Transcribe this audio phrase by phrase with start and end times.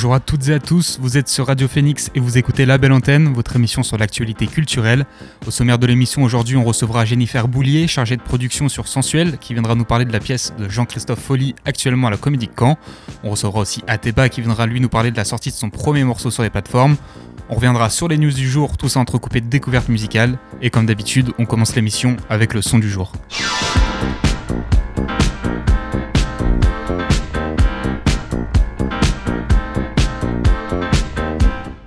[0.00, 2.78] Bonjour à toutes et à tous, vous êtes sur Radio Phoenix et vous écoutez La
[2.78, 5.04] Belle Antenne, votre émission sur l'actualité culturelle.
[5.46, 9.52] Au sommaire de l'émission aujourd'hui, on recevra Jennifer Boulier, chargée de production sur Sensuel, qui
[9.52, 12.78] viendra nous parler de la pièce de Jean-Christophe Folly, actuellement à la Comédie Caen.
[13.24, 16.02] On recevra aussi Ateba, qui viendra lui nous parler de la sortie de son premier
[16.02, 16.96] morceau sur les plateformes.
[17.50, 20.38] On reviendra sur les news du jour, tout ça entrecoupé de découvertes musicales.
[20.62, 23.12] Et comme d'habitude, on commence l'émission avec le son du jour.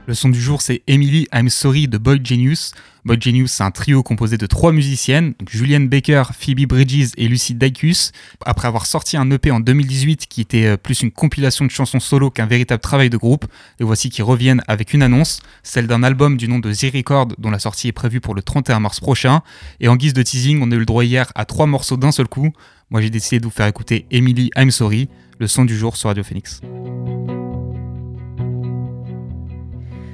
[0.05, 2.73] Le son du jour, c'est Emily I'm Sorry de Boy Genius.
[3.05, 7.55] Boy Genius, c'est un trio composé de trois musiciennes, Julianne Baker, Phoebe Bridges et Lucy
[7.55, 8.11] Dacus.
[8.45, 12.02] Après avoir sorti un EP en 2018 qui était euh, plus une compilation de chansons
[12.02, 13.45] solo qu'un véritable travail de groupe,
[13.80, 17.30] et voici qu'ils reviennent avec une annonce, celle d'un album du nom de Z Record
[17.38, 19.41] dont la sortie est prévue pour le 31 mars prochain.
[19.80, 22.11] Et en guise de teasing, on a eu le droit hier à trois morceaux d'un
[22.11, 22.52] seul coup.
[22.89, 25.08] Moi j'ai décidé de vous faire écouter Emily I'm Sorry,
[25.39, 26.59] le son du jour sur Radio Phoenix.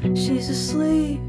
[0.02, 1.20] She's asleep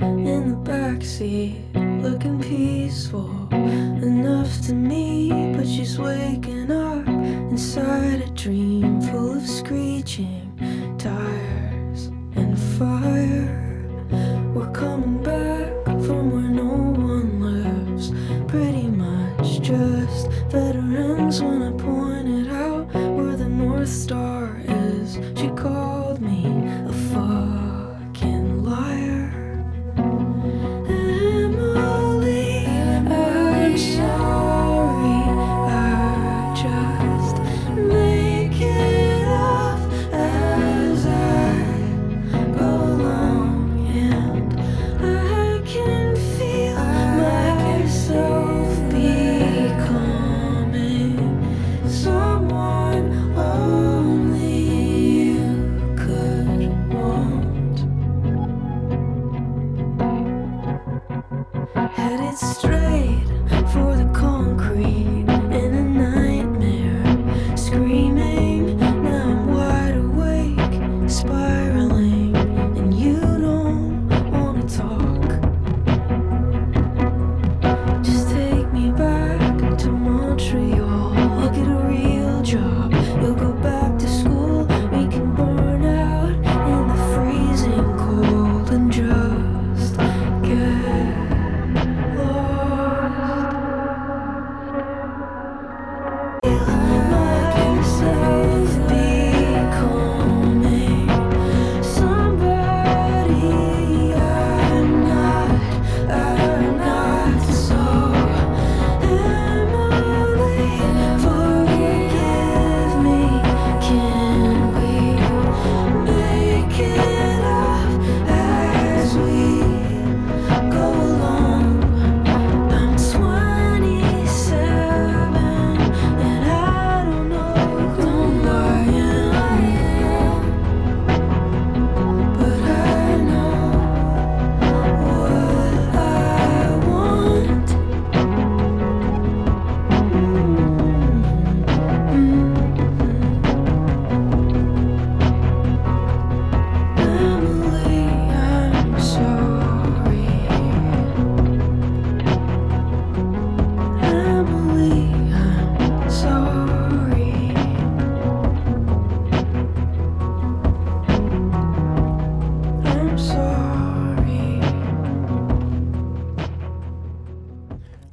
[0.00, 5.52] in the backseat, looking peaceful enough to me.
[5.56, 10.54] But she's waking up inside a dream full of screeching
[10.98, 14.06] tires and fire.
[14.54, 18.10] We're coming back from where no one lives,
[18.50, 21.42] pretty much just veterans.
[21.42, 25.79] When I pointed out where the North Star is, she called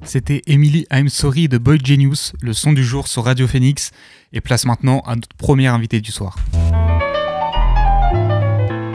[0.08, 3.92] C'était Emily I'm Sorry de Boy Genius, le son du jour sur Radio Phoenix,
[4.32, 6.38] et place maintenant à notre premier invité du soir.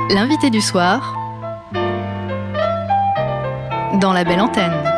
[0.08, 1.18] L'invité du soir
[4.00, 4.91] dans La Belle Antenne.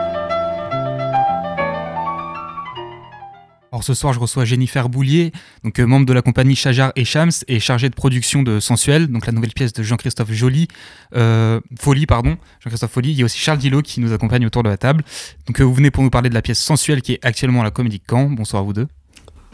[3.75, 5.33] Alors ce soir, je reçois Jennifer Boulier,
[5.65, 9.09] donc euh, membre de la compagnie Chajar et Shams et chargée de production de Sensuel,
[9.09, 10.69] donc la nouvelle pièce de Jean-Christophe Joly,
[11.17, 13.11] euh, Folie, pardon, Jean-Christophe Folie.
[13.11, 15.03] Il y a aussi Charles Dillot qui nous accompagne autour de la table.
[15.49, 17.65] Donc euh, vous venez pour nous parler de la pièce Sensuel qui est actuellement à
[17.65, 18.31] la Comédie de Caen.
[18.31, 18.87] Bonsoir à vous deux.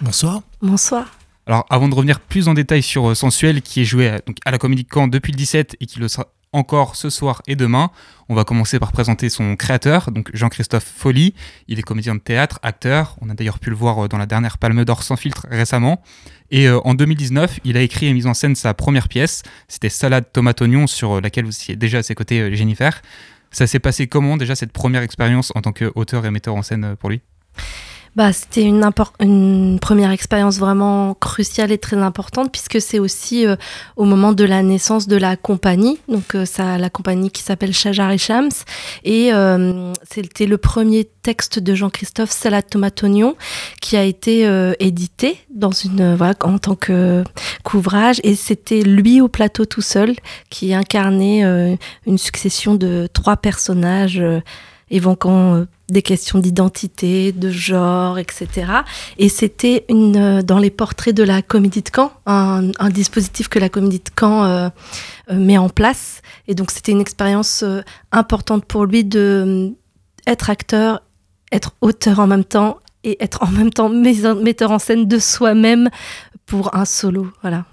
[0.02, 0.42] Bonsoir.
[0.60, 1.12] Bonsoir.
[1.46, 4.36] Alors avant de revenir plus en détail sur euh, Sensuel qui est joué à, donc,
[4.44, 7.42] à la Comédie de Caen depuis le 17 et qui le sera encore ce soir
[7.46, 7.90] et demain.
[8.28, 11.34] On va commencer par présenter son créateur, donc Jean-Christophe Folly.
[11.68, 13.16] Il est comédien de théâtre, acteur.
[13.20, 16.02] On a d'ailleurs pu le voir euh, dans la dernière Palme d'Or sans filtre récemment.
[16.50, 19.42] Et euh, en 2019, il a écrit et mis en scène sa première pièce.
[19.68, 23.02] C'était Salade tomate oignon sur laquelle vous étiez déjà à ses côtés Jennifer.
[23.52, 26.96] Ça s'est passé comment déjà cette première expérience en tant qu'auteur et metteur en scène
[26.96, 27.20] pour lui?
[28.16, 33.56] Bah, C'était une, première expérience vraiment cruciale et très importante puisque c'est aussi euh,
[33.96, 37.72] au moment de la naissance de la compagnie, donc euh, ça, la compagnie qui s'appelle
[37.72, 38.50] Shajar et Shams.
[39.04, 43.36] Et euh, c'était le premier texte de Jean-Christophe Salade Tomate Oignon
[43.80, 44.48] qui a été
[44.78, 47.22] édité dans une, voilà, en tant que
[47.62, 48.20] qu'ouvrage.
[48.24, 50.14] Et c'était lui au plateau tout seul
[50.48, 51.42] qui incarnait
[52.06, 54.22] une succession de trois personnages
[54.90, 58.48] évoquant des questions d'identité, de genre, etc.
[59.18, 63.58] Et c'était une euh, dans les portraits de la Comédie de Caen, un, dispositif que
[63.58, 64.68] la Comédie de Caen euh,
[65.32, 66.22] met en place.
[66.48, 67.64] Et donc c'était une expérience
[68.12, 69.72] importante pour lui de
[70.26, 71.02] être acteur,
[71.52, 75.88] être auteur en même temps et être en même temps metteur en scène de soi-même
[76.46, 77.28] pour un solo.
[77.42, 77.64] Voilà.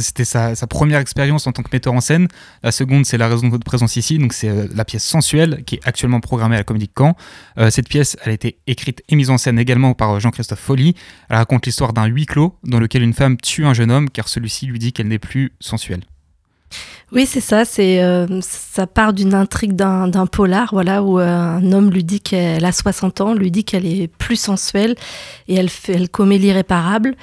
[0.00, 2.28] C'était sa, première expérience en tant que metteur en scène.
[2.62, 4.18] La seconde, c'est la raison de votre présence ici.
[4.18, 7.14] Donc, c'est euh, la pièce Sensuelle qui est actuellement programmée à la Comédie de Caen.
[7.58, 10.60] Euh, cette pièce, elle a été écrite et mise en scène également par euh, Jean-Christophe
[10.60, 10.94] Folly.
[11.28, 14.28] Elle raconte l'histoire d'un huis clos dans lequel une femme tue un jeune homme car
[14.28, 16.00] celui-ci lui dit qu'elle n'est plus sensuelle.
[17.10, 17.66] Oui, c'est ça.
[17.66, 18.00] C'est
[18.40, 23.20] ça part d'une intrigue d'un polar, voilà, où un homme lui dit qu'elle a 60
[23.20, 24.94] ans, lui dit qu'elle est plus sensuelle
[25.48, 27.14] et elle, fait, elle commet l'irréparable.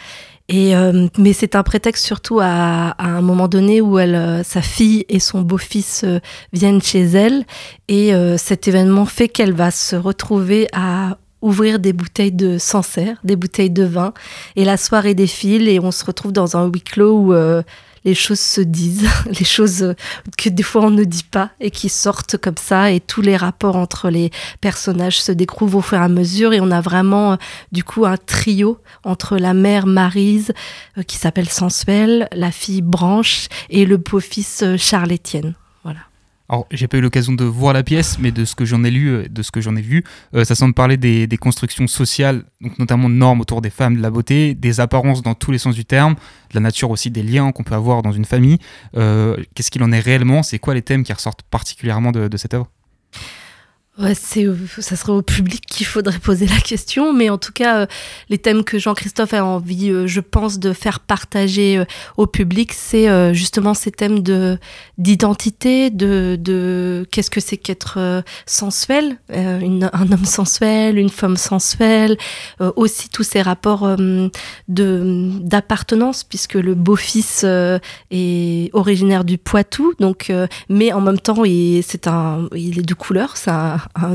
[0.49, 4.43] Et, euh, mais c'est un prétexte surtout à, à, un moment donné où elle, euh,
[4.43, 6.19] sa fille et son beau-fils euh,
[6.53, 7.45] viennent chez elle.
[7.87, 13.35] Et cet événement fait qu'elle va se retrouver à ouvrir des bouteilles de Sancerre, des
[13.35, 14.13] bouteilles de vin.
[14.55, 17.33] Et la soirée défile et on se retrouve dans un huis clos où
[18.05, 19.95] les choses se disent, les choses
[20.37, 23.37] que des fois on ne dit pas et qui sortent comme ça et tous les
[23.37, 24.31] rapports entre les
[24.61, 27.35] personnages se découvrent au fur et à mesure et on a vraiment euh,
[27.71, 30.53] du coup un trio entre la mère Marise
[30.97, 35.55] euh, qui s'appelle Sensuelle, la fille Branche et le beau-fils euh, Charles-Étienne.
[36.49, 38.89] Alors, j'ai pas eu l'occasion de voir la pièce, mais de ce que j'en ai
[38.89, 40.03] lu, euh, de ce que j'en ai vu,
[40.33, 44.01] euh, ça semble parler des, constructions sociales, donc notamment de normes autour des femmes, de
[44.01, 47.21] la beauté, des apparences dans tous les sens du terme, de la nature aussi des
[47.21, 48.57] liens qu'on peut avoir dans une famille.
[48.97, 50.41] Euh, qu'est-ce qu'il en est réellement?
[50.41, 52.67] C'est quoi les thèmes qui ressortent particulièrement de cette œuvre?
[53.99, 54.45] Ouais, c'est,
[54.79, 57.85] ça serait au public qu'il faudrait poser la question, mais en tout cas, euh,
[58.29, 61.85] les thèmes que Jean-Christophe a envie, euh, je pense, de faire partager euh,
[62.15, 64.57] au public, c'est justement ces thèmes de
[64.97, 72.17] d'identité, de, de qu'est-ce que c'est qu'être sensuel, une, un homme sensuel, une femme sensuelle,
[72.75, 73.97] aussi tous ces rapports
[74.67, 77.45] de d'appartenance, puisque le beau-fils
[78.11, 80.31] est originaire du Poitou, donc,
[80.69, 83.51] mais en même temps, il, c'est un, il est de couleur, c'est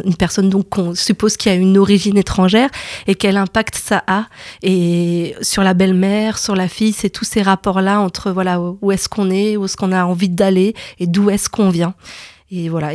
[0.05, 2.71] une personne donc qu'on suppose qui a une origine étrangère
[3.07, 4.27] et quel impact ça a
[4.63, 9.09] et sur la belle-mère, sur la fille, c'est tous ces rapports-là entre voilà où est-ce
[9.09, 11.95] qu'on est, où est-ce qu'on a envie d'aller et d'où est-ce qu'on vient.
[12.51, 12.91] Et voilà,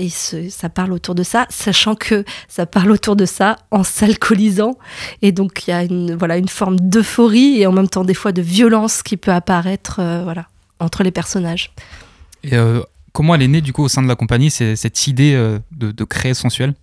[0.49, 4.77] ça parle autour de ça, sachant que ça parle autour de ça en s'alcoolisant.
[5.21, 8.13] Et donc, il y a une, voilà, une forme d'euphorie et en même temps, des
[8.13, 10.45] fois, de violence qui peut apparaître euh, voilà,
[10.79, 11.71] entre les personnages.
[12.53, 15.59] Euh, comment elle est née du coup au sein de la compagnie, cette idée euh,
[15.71, 16.73] de, créer Sensuel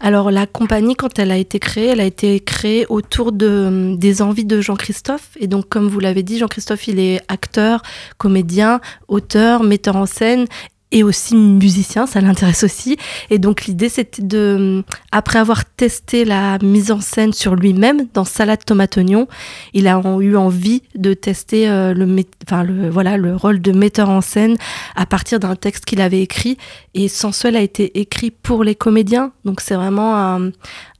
[0.00, 4.20] alors la compagnie, quand elle a été créée, elle a été créée autour de, des
[4.20, 5.28] envies de Jean-Christophe.
[5.38, 7.82] Et donc, comme vous l'avez dit, Jean-Christophe, il est acteur,
[8.18, 10.46] comédien, auteur, metteur en scène
[10.92, 12.98] et aussi musicien, ça l'intéresse aussi.
[13.30, 18.24] Et donc l'idée c'était de, après avoir testé la mise en scène sur lui-même dans
[18.24, 19.26] Salade tomate oignon,
[19.72, 24.10] il a eu envie de tester euh, le, enfin, le, voilà, le rôle de metteur
[24.10, 24.56] en scène
[24.94, 26.58] à partir d'un texte qu'il avait écrit.
[26.94, 30.52] Et Sensuel a été écrit pour les comédiens, donc c'est vraiment un,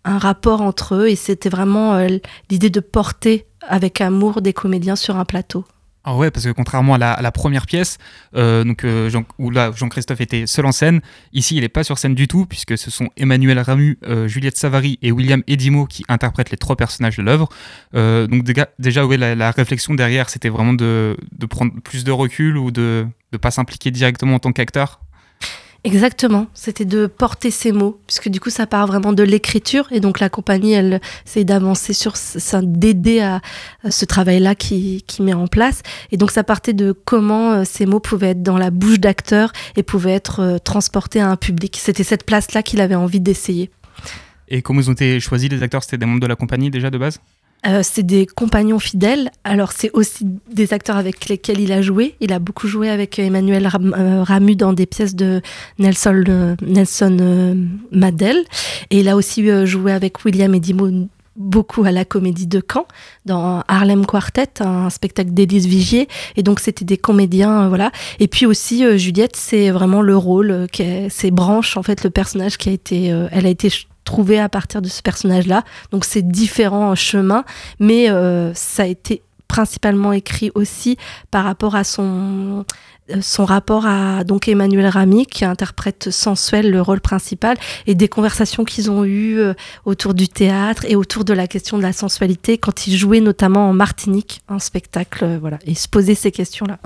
[0.04, 2.08] rapport entre eux et c'était vraiment euh,
[2.50, 5.64] l'idée de porter avec amour des comédiens sur un plateau.
[6.04, 7.98] Ah ouais, parce que contrairement à la, première pièce,
[8.34, 11.00] euh, euh, où là Jean-Christophe était seul en scène,
[11.32, 14.56] ici il n'est pas sur scène du tout, puisque ce sont Emmanuel Ramu, euh, Juliette
[14.56, 17.48] Savary et William Edimo qui interprètent les trois personnages de l'œuvre.
[17.92, 18.44] donc
[18.78, 21.16] déjà, ouais, la, réflexion derrière, c'était vraiment de,
[21.48, 25.00] prendre plus de recul ou de ne pas s'impliquer directement en tant qu'acteur?
[25.84, 29.98] Exactement, c'était de porter ces mots, puisque du coup ça part vraiment de l'écriture, et
[29.98, 33.40] donc la compagnie, elle essaie d'avancer sur ça, d'aider à,
[33.90, 35.82] ce travail-là qui, qui met en place.
[36.12, 39.52] Et donc ça partait de comment euh, ces mots pouvaient être dans la bouche d'acteurs
[39.74, 41.76] et pouvaient être euh, transportés à un public.
[41.80, 43.70] C'était cette place-là qu'il avait envie d'essayer.
[44.46, 45.82] Et comment ils ont été choisis les acteurs?
[45.82, 47.18] C'était des membres de la compagnie déjà de base?
[47.64, 49.30] Euh, c'est des compagnons fidèles.
[49.44, 52.16] Alors, c'est aussi des acteurs avec lesquels il a joué.
[52.20, 55.40] Il a beaucoup joué avec Emmanuel euh, Ramu dans des pièces de
[55.78, 57.56] Nelson, euh, Nelson
[57.92, 58.44] Madel.
[58.90, 60.88] Et il a aussi joué avec William Edimo
[61.34, 62.86] beaucoup à la Comédie de Caen,
[63.24, 66.08] dans Harlem Quartet, un spectacle d'Élise Vigier.
[66.36, 67.90] Et donc, c'était des comédiens, voilà.
[68.18, 70.66] Et puis aussi, Juliette, c'est vraiment le rôle,
[71.08, 73.70] c'est Branche, en fait, le personnage qui a été, elle a été
[74.04, 75.64] trouvé à partir de ce personnage-là.
[75.90, 77.44] Donc c'est différents chemins,
[77.78, 80.96] mais euh, ça a été principalement écrit aussi
[81.30, 82.64] par rapport à son
[83.10, 88.08] euh, son rapport à donc Emmanuel Rami qui interprète sensuel le rôle principal et des
[88.08, 89.52] conversations qu'ils ont eues euh,
[89.84, 93.68] autour du théâtre et autour de la question de la sensualité quand ils jouaient notamment
[93.68, 96.78] en Martinique un spectacle voilà et se posaient ces questions là.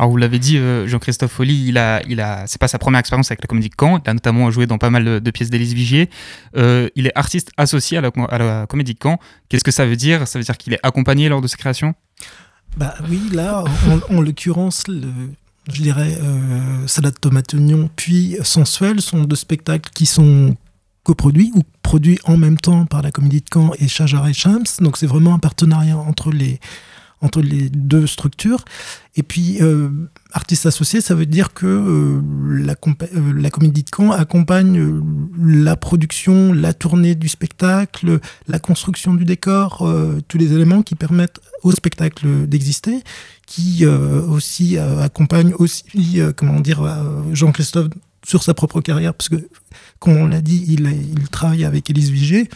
[0.00, 3.00] Alors vous l'avez dit, euh, Jean-Christophe Folly, il a, il a, c'est pas sa première
[3.00, 4.00] expérience avec la Comédie de Caen.
[4.02, 6.08] Il a notamment joué dans pas mal de, pièces d'Élise Vigier.
[6.56, 9.18] Euh, il est artiste associé à la, Comédie de Caen.
[9.50, 10.26] Qu'est-ce que ça veut dire?
[10.26, 11.92] Ça veut dire qu'il est accompagné lors de ses créations?
[12.78, 13.62] Bah oui, là,
[14.08, 20.56] en, l'occurrence, je dirais euh, Salade tomate oignon puis Sensuel sont deux spectacles qui sont
[21.04, 24.64] coproduits ou produits en même temps par la Comédie de Caen et Chajar et Shams.
[24.80, 26.58] Donc c'est vraiment un partenariat entre les
[27.20, 28.64] entre les deux structures.
[29.16, 29.88] Et puis, euh,
[30.32, 35.02] artiste associé, ça veut dire que euh, la, euh, la, Comédie de Caen accompagne
[35.38, 39.86] la production, la tournée du spectacle, la construction du décor,
[40.28, 43.02] tous les éléments qui permettent au spectacle d'exister,
[43.46, 46.82] qui aussi accompagne aussi, comment dire,
[47.32, 47.88] Jean-Christophe
[48.24, 49.48] sur sa propre carrière, parce que,
[49.98, 52.48] comme on l'a dit, il, il travaille avec Élise Vigée.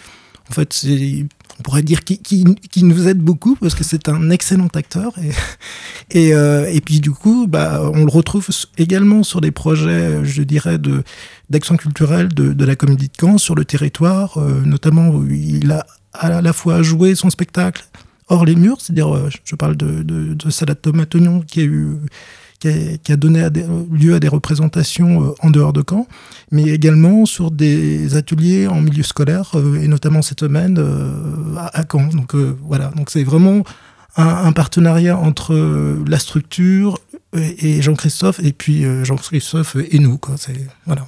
[0.50, 1.26] En fait, c'est
[1.58, 2.44] on pourrait dire qui,
[2.82, 5.12] nous aide beaucoup parce que c'est un excellent acteur
[6.10, 10.42] et euh, et puis du coup bah on le retrouve également sur des projets je
[10.42, 10.78] dirais
[11.50, 15.86] d'action culturelle de, la comédie de Caen sur le territoire euh, notamment où il a
[16.12, 17.84] à la fois joué son spectacle
[18.28, 20.78] hors les murs c'est-à-dire euh, je parle de, de, de Salade
[21.46, 21.98] qui a eu
[23.02, 23.46] qui a, donné
[23.92, 26.06] lieu à des représentations euh, en dehors de Caen,
[26.50, 31.82] mais également sur des ateliers en milieu scolaire, euh, et notamment cette semaine euh, à,
[31.90, 32.08] Caen.
[32.08, 33.62] Donc voilà, donc c'est vraiment
[34.16, 35.54] un, partenariat entre
[36.06, 36.98] la structure
[37.34, 40.18] et, Jean-Christophe, et puis Jean-Christophe et nous.
[40.18, 40.36] Quoi.
[40.86, 41.06] Voilà.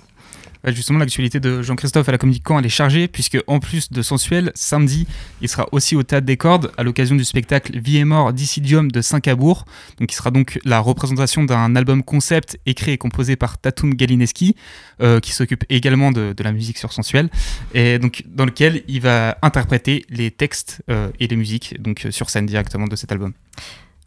[0.66, 4.02] Bah, justement, l'actualité de Jean-Christophe à la Comédie elle est chargée, puisque en plus de
[4.02, 5.06] Sensuel, samedi,
[5.40, 8.90] il sera aussi au Théâtre des Cordes à l'occasion du spectacle Vie et mort d'Issidium
[8.90, 9.64] de Saint-Cabourg.
[10.00, 14.56] Donc, il sera donc la représentation d'un album concept écrit et composé par Tatoum Galineski,
[15.00, 17.30] euh, qui s'occupe également de, la musique sur Sensuel,
[17.72, 22.28] et donc dans lequel il va interpréter les textes euh, et les musiques donc sur
[22.28, 23.34] scène directement de cet album.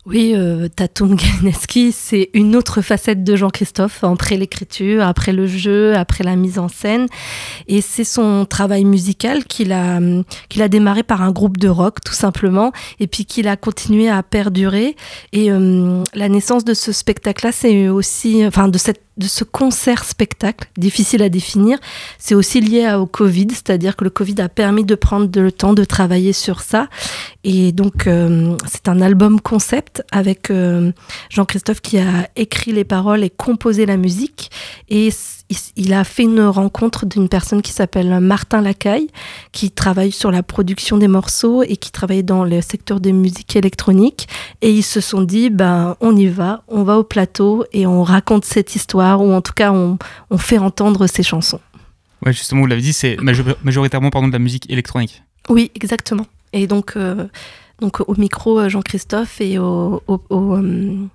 [0.09, 1.15] Oui, euh, Tatum
[1.91, 6.67] c'est une autre facette de Jean-Christophe, après l'écriture, après le jeu, après la mise en
[6.67, 7.05] scène.
[7.67, 12.13] Et c'est son travail musical qu'il a, a démarré par un groupe de rock, tout
[12.13, 14.95] simplement, et puis qu'il a continué à perdurer.
[15.31, 20.69] Et euh, la naissance de ce spectacle-là, c'est aussi, enfin, de cette de ce concert-spectacle,
[20.77, 21.77] difficile à définir,
[22.17, 25.73] c'est aussi lié au Covid, c'est-à-dire que le Covid a permis de prendre le temps
[25.73, 26.87] de travailler sur ça.
[27.43, 30.91] Et donc, euh, c'est un album concept avec euh,
[31.29, 34.49] Jean-Christophe qui a écrit les paroles et composé la musique.
[34.89, 35.09] Et
[35.75, 39.07] il a fait une rencontre d'une personne qui s'appelle Martin Lacaille,
[39.51, 43.55] qui travaille sur la production des morceaux et qui travaille dans le secteur des musiques
[43.55, 44.27] électroniques.
[44.61, 48.03] Et ils se sont dit, ben, on y va, on va au plateau et on
[48.03, 49.97] raconte cette histoire, ou en tout cas, on,
[50.37, 51.59] fait entendre ces chansons.
[52.25, 53.17] Ouais, justement, vous l'avez dit, c'est
[53.63, 55.23] majoritairement pardon, de la musique électronique.
[55.49, 56.27] Oui, exactement.
[56.53, 57.27] Et donc, euh,
[57.81, 61.07] donc au micro, euh, Jean-Christophe et au, au, euh,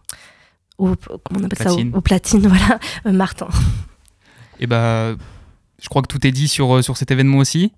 [0.77, 0.97] comment
[1.41, 1.73] on appelle ça?
[1.73, 3.49] Au, platine, voilà, Martin.
[4.65, 5.15] Et bah,
[5.79, 7.73] je crois que tout est dit sur, euh, sur cet événement aussi.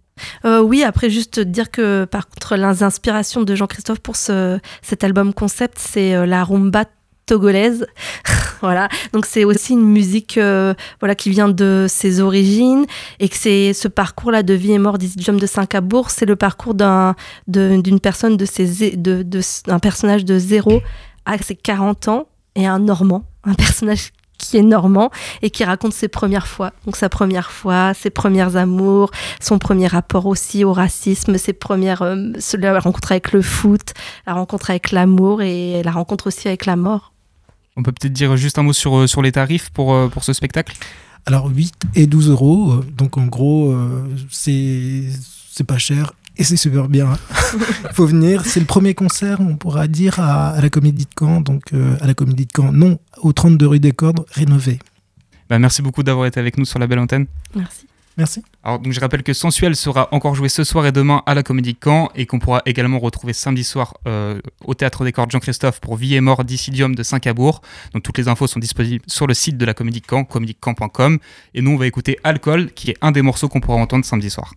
[0.44, 5.34] Euh, oui, après juste dire que par contre l'inspiration de Jean-Christophe pour ce, cet album
[5.34, 6.84] concept, c'est euh, la rumba
[7.26, 7.88] togolaise.
[8.60, 10.38] voilà, donc c'est aussi une musique
[11.00, 12.86] voilà qui vient de ses origines
[13.18, 16.36] et que c'est ce parcours là de vie et mort d'Isidjum de Saint-Cabourg, c'est le
[16.36, 17.16] parcours d'un
[17.48, 18.46] d'une personne de
[18.94, 20.80] de, d'un personnage de zéro
[21.24, 25.10] à ses 40 ans et un Normand, un personnage qui est normand
[25.42, 26.72] et qui raconte ses premières fois.
[26.84, 32.02] Donc sa première fois, ses premiers amours, son premier rapport aussi au racisme, ses premières
[32.02, 33.94] euh, la rencontre avec le foot,
[34.26, 37.12] la rencontre avec l'amour et la rencontre aussi avec la mort.
[37.76, 40.24] On peut peut-être dire juste un mot sur, euh, sur les tarifs pour, euh, pour
[40.24, 40.76] ce spectacle?
[41.26, 43.76] Alors 8 et 12 euros, donc en gros
[44.30, 45.10] c'est
[45.66, 47.16] pas cher et c'est super bien.
[47.54, 48.44] Il faut venir.
[48.44, 51.40] C'est le premier concert, on pourra dire, à, la Comédie de Caen.
[51.40, 54.78] Donc, euh, à la Comédie de Caen, non, au 32 rue des Cordes, rénové.
[55.48, 57.26] Bah, merci beaucoup d'avoir été avec nous sur la belle antenne.
[57.54, 57.86] Merci.
[58.18, 58.42] Merci.
[58.64, 61.42] Alors, donc, je rappelle que Sensuel sera encore joué ce soir et demain à la
[61.42, 65.80] Comédie Caen et qu'on pourra également retrouver samedi soir euh, au Théâtre des Cordes Jean-Christophe
[65.80, 67.60] pour Vie et mort d'Issidium de Saint-Cabourg.
[67.92, 71.18] Donc, toutes les infos sont disponibles sur le site de la Comédie Caen, comédiecamp.com.
[71.54, 74.30] Et nous, on va écouter Alcool, qui est un des morceaux qu'on pourra entendre samedi
[74.30, 74.54] soir.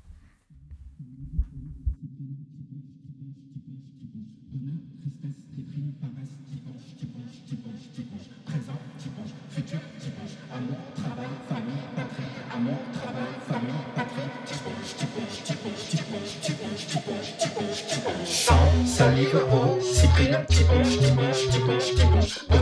[21.28, 22.59] tipo, tipo, tipo.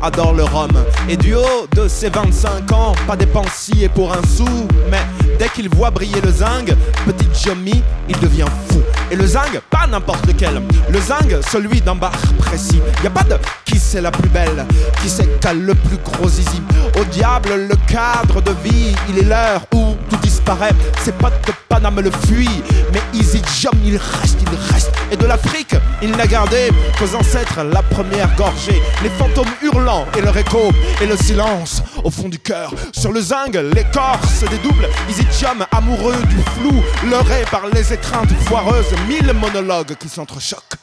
[0.00, 0.70] Adore le rhum.
[1.08, 4.48] Et du haut de ses 25 ans, pas dépensier pour un sou,
[4.90, 5.00] mais
[5.38, 8.80] dès qu'il voit briller le zinc, petit Jummy, il devient fou.
[9.10, 12.80] Et le zinc, pas n'importe lequel, le zinc, celui d'un bar précis.
[13.04, 14.64] Y a pas de qui c'est la plus belle,
[15.02, 16.62] qui c'est qu'a le plus gros zizi.
[16.98, 20.72] Au diable, le cadre de vie, il est l'heure où tout disparaît.
[21.00, 24.92] C'est pas de Paname le fuit, mais Easy Jump il reste, il reste.
[25.10, 26.68] Et de l'Afrique, il n'a gardé
[26.98, 28.80] qu'aux ancêtres la première gorgée.
[29.02, 32.72] Les fantômes hurlants et leur écho, et le silence au fond du cœur.
[32.92, 34.88] Sur le zinc, l'écorce dédouble.
[35.08, 40.81] Easy Jump, amoureux du flou, leurré par les étreintes foireuses, mille monologues qui s'entrechoquent.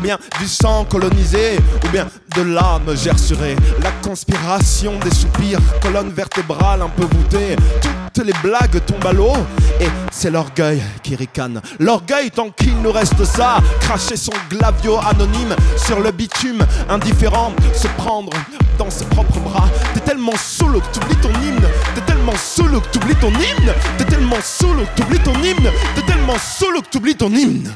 [0.00, 3.56] Ou bien du sang colonisé, ou bien de l'âme gersurée.
[3.82, 7.56] La conspiration des soupirs, colonne vertébrale un peu voûtée.
[7.82, 9.32] Toutes les blagues tombent à l'eau,
[9.80, 11.60] et c'est l'orgueil qui ricane.
[11.78, 17.88] L'orgueil tant qu'il nous reste ça, cracher son glavio anonyme sur le bitume, indifférent, se
[17.98, 18.32] prendre
[18.78, 19.68] dans ses propres bras.
[19.94, 21.68] T'es tellement solo que t'oublies ton hymne.
[21.94, 23.74] T'es tellement solo que t'oublies ton hymne.
[23.98, 25.70] T'es tellement solo que t'oublies ton hymne.
[25.94, 27.70] T'es tellement solo que t'oublies ton hymne.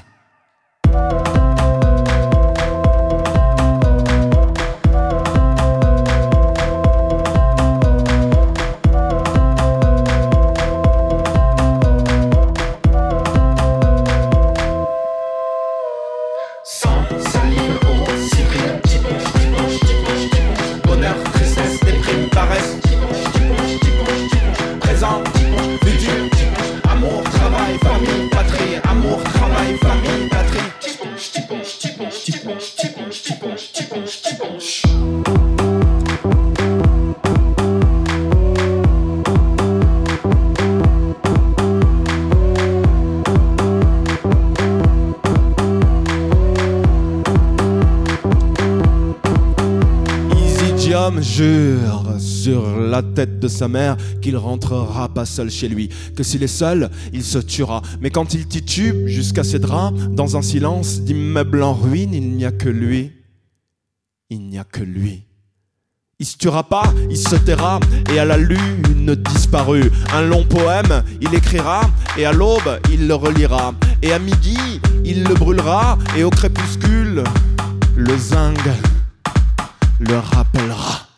[52.94, 56.90] La tête de sa mère qu'il rentrera pas seul chez lui, que s'il est seul,
[57.12, 57.82] il se tuera.
[58.00, 62.44] Mais quand il titube jusqu'à ses draps, dans un silence d'immeuble en ruine, il n'y
[62.44, 63.10] a que lui.
[64.30, 65.24] Il n'y a que lui.
[66.20, 67.80] Il se tuera pas, il se taira,
[68.12, 73.14] et à la lune disparue, un long poème, il écrira, et à l'aube, il le
[73.16, 77.24] relira, et à midi, il le brûlera, et au crépuscule,
[77.96, 78.56] le zinc
[79.98, 81.08] le rappellera.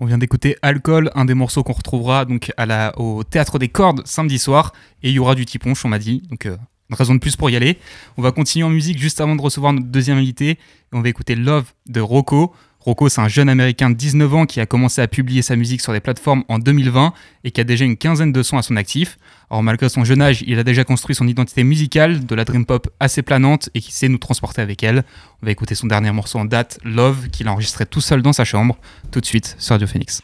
[0.00, 2.50] On vient d'écouter Alcool, un des morceaux qu'on retrouvera donc
[2.96, 4.72] au Théâtre des Cordes samedi soir.
[5.04, 6.24] Et il y aura du tiponche, on m'a dit.
[6.46, 6.56] Euh,
[6.92, 7.78] une raison de plus pour y aller.
[8.18, 10.58] On va continuer en musique juste avant de recevoir notre deuxième invité.
[10.92, 12.52] On va écouter Love de Rocco.
[12.80, 15.80] Rocco, c'est un jeune américain de 19 ans qui a commencé à publier sa musique
[15.80, 18.76] sur des plateformes en 2020 et qui a déjà une quinzaine de sons à son
[18.76, 19.18] actif.
[19.50, 22.66] Alors malgré son jeune âge, il a déjà construit son identité musicale, de la dream
[22.66, 25.04] pop assez planante et qui sait nous transporter avec elle.
[25.42, 28.32] On va écouter son dernier morceau en date, Love, qu'il a enregistré tout seul dans
[28.32, 28.76] sa chambre,
[29.12, 30.22] tout de suite sur Radio Phoenix.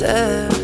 [0.00, 0.59] This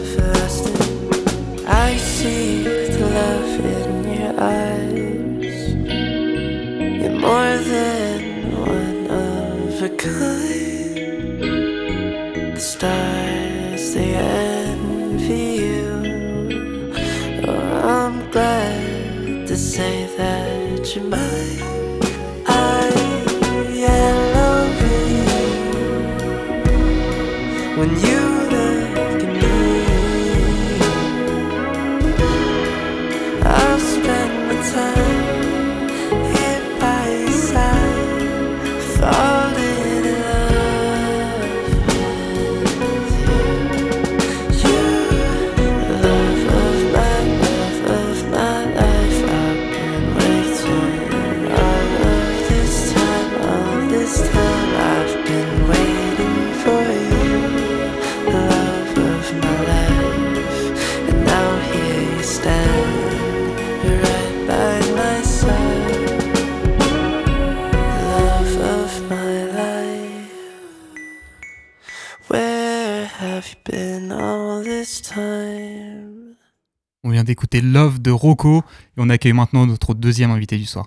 [77.61, 78.62] Love de Rocco
[78.97, 80.87] et on accueille maintenant notre deuxième invité du soir.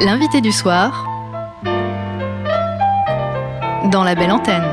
[0.00, 1.04] L'invité du soir
[3.90, 4.64] dans la belle antenne.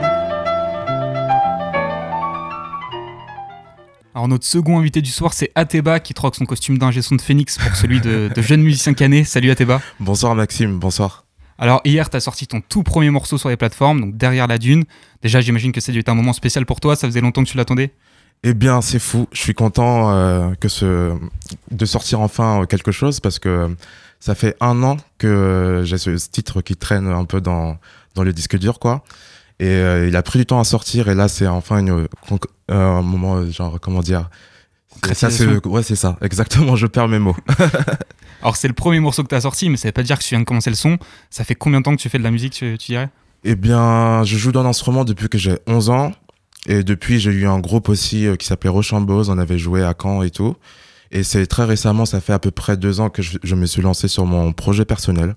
[4.15, 7.21] Alors notre second invité du soir c'est Ateba qui troque son costume d'ingé son de
[7.21, 9.25] Phoenix pour celui de, de jeune musicien canet.
[9.25, 9.81] Salut Ateba.
[9.99, 11.25] Bonsoir Maxime, bonsoir.
[11.57, 14.57] Alors hier tu as sorti ton tout premier morceau sur les plateformes, donc derrière la
[14.57, 14.83] dune.
[15.21, 17.93] Déjà j'imagine que c'est un moment spécial pour toi, ça faisait longtemps que tu l'attendais?
[18.43, 19.27] Eh bien, c'est fou.
[19.31, 21.15] Je suis content euh, que ce...
[21.71, 23.75] de sortir enfin euh, quelque chose parce que
[24.19, 27.77] Ça fait un an que j'ai ce titre qui traîne un peu dans,
[28.15, 29.03] dans le disque dur, quoi.
[29.59, 32.07] Et euh, il a pris du temps à sortir, et là, c'est enfin une, euh,
[32.69, 34.29] un moment, genre, comment dire?
[35.13, 35.27] Ça,
[35.65, 37.35] Ouais, c'est ça, exactement, je perds mes mots.
[38.41, 40.23] Alors, c'est le premier morceau que tu as sorti, mais ça veut pas dire que
[40.23, 40.97] tu viens de commencer le son.
[41.29, 43.09] Ça fait combien de temps que tu fais de la musique, tu, tu dirais?
[43.43, 46.11] Eh bien, je joue d'un instrument depuis que j'ai 11 ans.
[46.67, 49.29] Et depuis, j'ai eu un groupe aussi euh, qui s'appelait Rochambeau.
[49.29, 50.55] On avait joué à Caen et tout.
[51.11, 53.65] Et c'est très récemment, ça fait à peu près deux ans que je, je me
[53.65, 55.35] suis lancé sur mon projet personnel.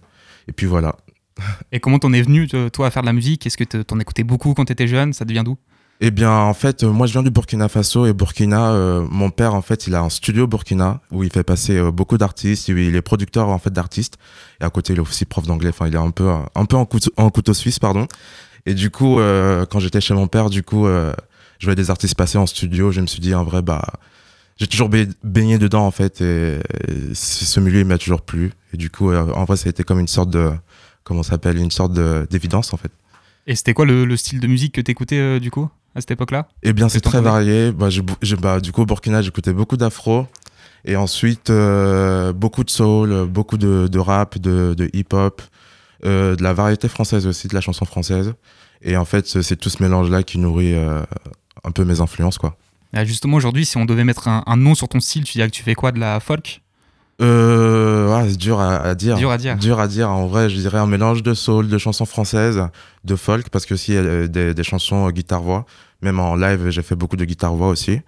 [0.48, 0.96] Et puis voilà.
[1.72, 3.46] Et comment t'en es venu, toi, à faire de la musique?
[3.46, 5.12] Est-ce que t'en écoutais beaucoup quand t'étais jeune?
[5.12, 5.56] Ça devient d'où?
[6.00, 9.30] Eh bien, en fait, euh, moi, je viens du Burkina Faso et Burkina, euh, mon
[9.30, 12.68] père, en fait, il a un studio Burkina où il fait passer euh, beaucoup d'artistes.
[12.68, 14.18] Il est producteur, en fait, d'artistes.
[14.60, 15.70] Et à côté, il est aussi prof d'anglais.
[15.70, 18.06] Enfin, il est un peu, un peu en, couteau, en couteau suisse, pardon.
[18.66, 19.16] Et du coup,
[19.70, 22.90] quand j'étais chez mon père, du coup, je voyais des artistes passer en studio.
[22.90, 23.84] Je me suis dit, en vrai, bah,
[24.58, 24.90] j'ai toujours
[25.22, 26.20] baigné dedans, en fait.
[26.20, 26.58] Et,
[27.14, 28.52] ce milieu, il m'a toujours plu.
[28.74, 30.50] Et du coup, en vrai, ça a été comme une sorte de,
[31.04, 31.92] comment ça s'appelle, une sorte
[32.28, 32.90] d'évidence, en fait.
[33.46, 36.46] Et c'était quoi le, le, style de musique que t'écoutais, du coup à cette époque-là?
[36.62, 37.72] Eh bien, c'est très varié.
[37.72, 37.88] Bah,
[38.40, 40.26] bah, du coup, au Burkina, j'écoutais beaucoup d'afro.
[40.84, 45.44] Et ensuite, euh, beaucoup de soul, beaucoup de, de rap, de, de hip-hop, euh,
[46.02, 48.34] de la variété française aussi, de la chanson française.
[48.82, 51.02] Et en fait, c'est tout ce mélange-là qui nourrit euh,
[51.64, 52.56] un peu mes influences, quoi.
[52.92, 55.48] Ah, justement, aujourd'hui, si on devait mettre un, un, nom sur ton style, tu dirais
[55.50, 56.62] que tu fais quoi De la folk?
[57.20, 59.16] Euh, ah, c'est dur à, à, dire.
[59.16, 59.56] Dur à dire.
[59.56, 60.10] Dur à dire.
[60.10, 62.62] En vrai, je dirais un mélange de soul, de chansons françaises,
[63.04, 65.66] de folk, parce que aussi a des, des chansons guitare-voix.
[66.02, 68.00] Même en live, j'ai fait beaucoup de guitare-voix aussi.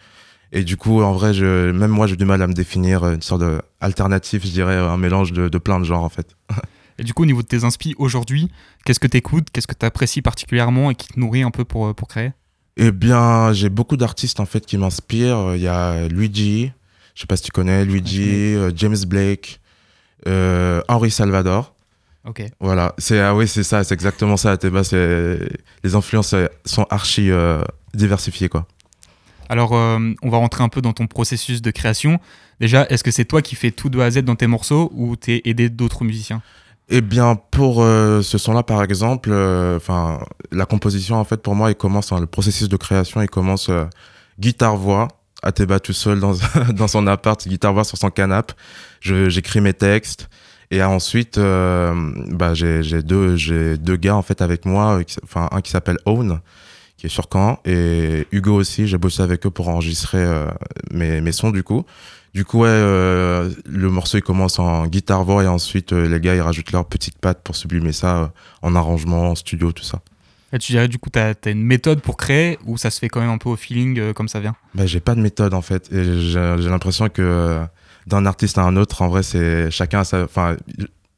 [0.53, 3.23] Et du coup, en vrai, je, même moi, j'ai du mal à me définir une
[3.23, 3.43] sorte
[3.81, 6.37] d'alternative, je dirais, un mélange de, de, plein de genres, en fait.
[6.99, 8.51] Et du coup, au niveau de tes inspi aujourd'hui,
[8.85, 11.65] qu'est-ce que tu écoutes Qu'est-ce que tu apprécies particulièrement et qui te nourrit un peu
[11.65, 12.33] pour, pour créer?
[12.77, 15.55] Eh bien, j'ai beaucoup d'artistes, en fait, qui m'inspirent.
[15.55, 16.73] Il y a Luigi,
[17.15, 19.61] je sais pas si tu connais, Luigi, euh, James Blake,
[20.27, 21.75] euh, Henri Salvador.
[22.25, 22.43] Ok.
[22.61, 24.57] Voilà, c'est ah oui, c'est ça, c'est exactement ça.
[24.63, 26.35] Les influences
[26.65, 27.63] sont archi euh,
[27.95, 28.67] diversifiées, quoi.
[29.49, 32.21] Alors, euh, on va rentrer un peu dans ton processus de création.
[32.61, 34.91] Déjà, est-ce que c'est toi qui fais tout de A à Z dans tes morceaux
[34.95, 36.43] ou t'es aidé d'autres musiciens?
[36.91, 39.31] Eh bien, pour euh, ce son-là, par exemple,
[39.77, 40.21] enfin,
[40.53, 43.71] la composition, en fait, pour moi, il commence, hein, le processus de création, il commence
[44.39, 45.09] guitare-voix,
[45.43, 46.35] à bas tout seul dans,
[46.75, 48.55] dans son appart, guitare-voix sur son canapé.
[49.01, 50.29] J'écris mes textes.
[50.71, 51.95] Et ensuite, euh,
[52.31, 53.37] bah, j'ai deux,
[53.77, 56.41] deux gars en fait avec moi, enfin un qui s'appelle Owen,
[56.99, 58.87] qui est sur Caen, et Hugo aussi.
[58.87, 60.49] J'ai bossé avec eux pour enregistrer euh,
[60.91, 61.87] mes, mes sons du coup.
[62.35, 66.21] Du coup, ouais, euh, le morceau il commence en guitare voix et ensuite euh, les
[66.21, 68.33] gars ils rajoutent leur petite patte pour sublimer ça
[68.63, 70.01] en arrangement, en studio, tout ça.
[70.53, 73.09] Et tu dirais du coup, tu as, une méthode pour créer ou ça se fait
[73.09, 74.57] quand même un peu au feeling comme ça vient?
[74.75, 75.89] Bah, J'ai pas de méthode en fait.
[75.93, 77.61] J'ai l'impression que
[78.07, 80.25] d'un artiste à un autre, en vrai, c'est chacun sa.
[80.25, 80.57] Enfin,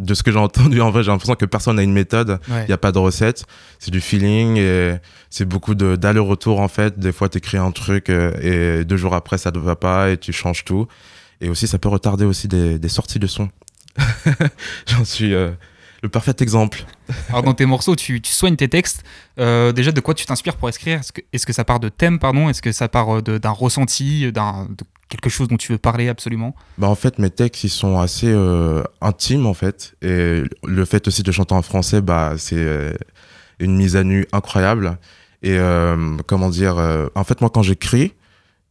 [0.00, 2.38] de ce que j'ai entendu, en vrai, j'ai l'impression que personne n'a une méthode.
[2.48, 2.66] Il Ouais.
[2.66, 3.44] n'y a pas de recette.
[3.78, 4.96] C'est du feeling et
[5.30, 6.98] c'est beaucoup d'aller-retour, en fait.
[6.98, 10.10] Des fois, tu écris un truc euh, et deux jours après, ça ne va pas
[10.10, 10.86] et tu changes tout.
[11.40, 13.48] Et aussi, ça peut retarder aussi des, des sorties de son.
[14.86, 15.50] J'en suis euh,
[16.02, 16.84] le parfait exemple.
[17.28, 19.02] Alors dans tes morceaux, tu, tu soignes tes textes.
[19.38, 21.00] Euh, déjà, de quoi tu t'inspires pour écrire?
[21.00, 22.48] Est-ce que, est-ce que ça part de thèmes, pardon?
[22.48, 24.68] Est-ce que ça part d'un ressenti, d'un,
[25.10, 28.30] quelque chose dont tu veux parler absolument Bah en fait mes textes ils sont assez
[28.30, 29.94] euh, intimes en fait.
[30.00, 32.94] Et le fait aussi de chanter en français bah c'est euh,
[33.58, 34.96] une mise à nu incroyable.
[35.42, 36.78] Et euh, comment dire
[37.14, 38.14] en fait moi quand j'écris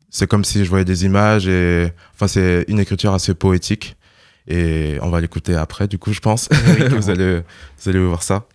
[0.10, 3.95] c'est comme si je voyais des images et enfin c'est une écriture assez poétique.
[4.47, 6.49] Et on va l'écouter après du coup je pense.
[6.89, 7.43] Vous allez
[7.78, 8.47] vous allez voir ça.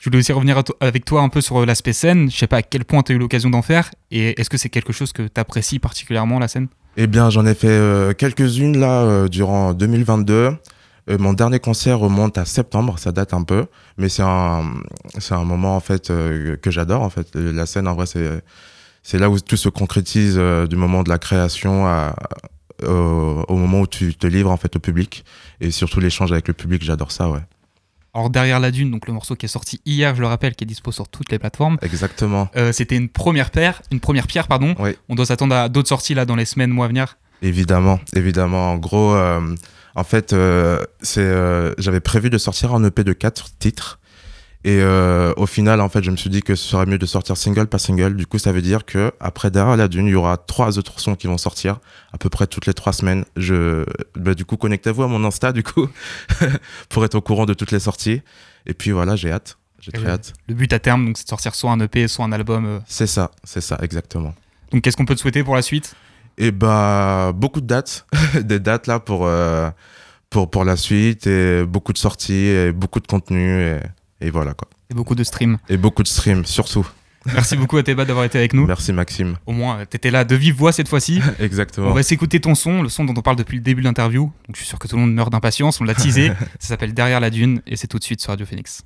[0.00, 2.30] Je voulais aussi revenir avec toi un peu sur l'aspect scène.
[2.30, 3.90] Je sais pas à quel point tu as eu l'occasion d'en faire.
[4.10, 6.68] Et est-ce que c'est quelque chose que tu apprécies particulièrement, la scène?
[7.02, 10.34] Eh bien, j'en ai fait euh, quelques-unes là euh, durant 2022.
[10.34, 13.64] Euh, mon dernier concert remonte à septembre, ça date un peu,
[13.96, 14.60] mais c'est un,
[15.46, 17.34] moment en fait que j'adore en fait.
[17.34, 20.36] La scène en vrai c'est, là où tout se concrétise
[20.68, 21.86] du moment de la création
[22.86, 25.24] au- au moment où tu te livres en fait au public
[25.62, 27.40] et surtout l'échange avec le public, j'adore ça ouais.
[28.12, 30.64] Alors derrière la dune, donc le morceau qui est sorti hier, je le rappelle, qui
[30.64, 31.78] est dispo sur toutes les plateformes.
[31.82, 32.48] Exactement.
[32.56, 34.74] euh, c'était une première pierre, une première pierre, pardon.
[34.80, 34.96] Oui.
[35.08, 37.18] On doit s'attendre à d'autres sorties là dans les semaines, mois à venir.
[37.42, 38.72] Évidemment, évidemment.
[38.72, 39.54] En gros, euh,
[39.94, 41.30] en fait, euh, c'est,
[41.78, 43.99] j'avais prévu de sortir un EP de quatre titres.
[44.62, 47.06] Et euh, au final, en fait, je me suis dit que ce serait mieux de
[47.06, 48.14] sortir single par single.
[48.14, 51.00] Du coup, ça veut dire que après derrière la dune, il y aura trois autres
[51.00, 51.80] sons qui vont sortir
[52.12, 53.24] à peu près toutes les trois semaines.
[53.36, 55.88] Je, bah, du coup, connectez-vous à mon Insta, du coup,
[56.90, 58.20] pour être au courant de toutes les sorties.
[58.66, 59.56] Et puis voilà, j'ai hâte.
[59.80, 60.34] J'ai très hâte.
[60.46, 62.66] Le but à terme, donc, c'est de sortir soit un EP, soit un album.
[62.66, 62.78] euh.
[62.86, 64.34] C'est ça, c'est ça, exactement.
[64.72, 65.94] Donc qu'est-ce qu'on peut te souhaiter pour la suite?
[66.36, 68.06] Et bah beaucoup de dates,
[68.42, 69.70] des dates là pour euh,
[70.28, 73.80] pour, pour la suite et beaucoup de sorties et beaucoup de contenu et,
[74.20, 74.68] et voilà quoi.
[74.90, 75.58] Et beaucoup de streams.
[75.68, 76.86] Et beaucoup de streams surtout.
[77.26, 78.66] Merci beaucoup à Théba d'avoir été avec nous.
[78.66, 79.36] Merci Maxime.
[79.46, 81.20] Au moins, t'étais là de vive voix cette fois-ci.
[81.38, 81.88] Exactement.
[81.88, 84.32] On va s'écouter ton son, le son dont on parle depuis le début de l'interview.
[84.46, 86.28] Donc je suis sûr que tout le monde meurt d'impatience, on l'a teasé.
[86.58, 88.82] Ça s'appelle Derrière la dune et c'est tout de suite sur Radio Phoenix.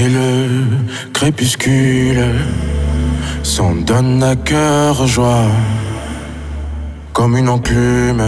[0.00, 0.46] Et le
[1.12, 2.24] crépuscule
[3.42, 5.50] s'en donne à cœur joie,
[7.12, 8.22] comme une enclume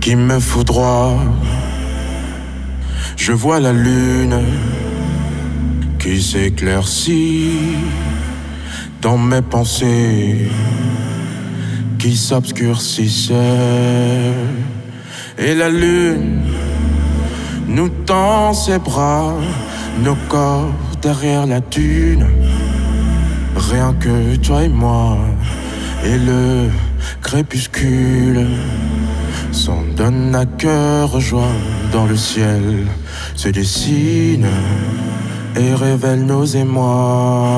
[0.00, 1.16] qui me foudroie.
[3.16, 4.40] Je vois la lune
[6.00, 7.76] qui s'éclaircit
[9.00, 10.50] dans mes pensées
[12.00, 13.34] qui s'obscurcissaient.
[15.38, 16.42] Et la lune
[17.68, 19.34] nous tend ses bras,
[20.02, 20.72] nos corps
[21.02, 22.26] derrière la dune.
[23.56, 25.18] Rien que toi et moi,
[26.04, 26.68] et le
[27.20, 28.46] crépuscule
[29.52, 31.56] s'en donne à cœur joie
[31.92, 32.86] dans le ciel,
[33.34, 34.46] se dessine
[35.56, 37.50] et révèle nos émois.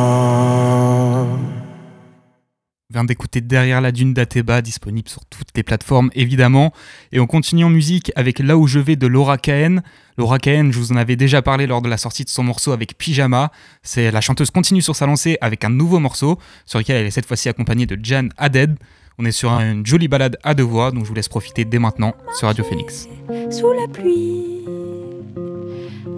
[2.93, 6.75] Vient d'écouter Derrière la dune d'Ateba, disponible sur toutes les plateformes évidemment.
[7.11, 9.83] Et on continue en musique avec Là où je vais de Laura Cahen.
[10.19, 12.73] Laura Cahen, je vous en avais déjà parlé lors de la sortie de son morceau
[12.73, 13.51] avec Pyjama.
[13.83, 17.11] C'est la chanteuse continue sur sa lancée avec un nouveau morceau sur lequel elle est
[17.11, 18.77] cette fois-ci accompagnée de Jan Haded.
[19.19, 21.79] On est sur une jolie balade à deux voix, donc je vous laisse profiter dès
[21.79, 23.09] maintenant sur Radio Phoenix.
[23.51, 24.67] Sous la pluie,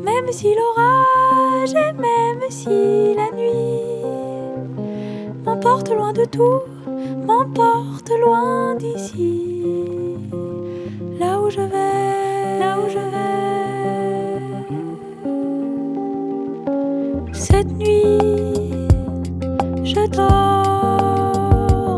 [0.04, 4.33] même si l'orage et même si la nuit
[5.90, 6.60] loin de tout,
[7.26, 10.16] m'emporte loin d'ici.
[11.18, 13.34] Là où je vais, là où je vais.
[17.32, 18.88] Cette nuit,
[19.84, 20.06] je